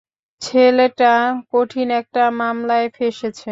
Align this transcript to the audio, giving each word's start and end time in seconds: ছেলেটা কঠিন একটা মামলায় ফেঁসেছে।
ছেলেটা 0.41 1.13
কঠিন 1.51 1.87
একটা 1.91 2.23
মামলায় 2.39 2.87
ফেঁসেছে। 2.95 3.49